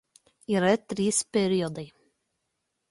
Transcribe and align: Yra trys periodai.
Yra 0.55 0.71
trys 0.89 1.19
periodai. 1.33 1.87